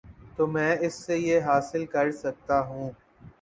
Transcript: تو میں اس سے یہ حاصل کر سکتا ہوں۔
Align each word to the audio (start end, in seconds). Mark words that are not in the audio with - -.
تو 0.35 0.47
میں 0.47 0.75
اس 0.81 0.95
سے 1.05 1.17
یہ 1.17 1.39
حاصل 1.41 1.85
کر 1.85 2.11
سکتا 2.11 2.59
ہوں۔ 2.59 2.89